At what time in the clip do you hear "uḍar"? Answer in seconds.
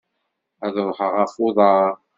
1.45-1.93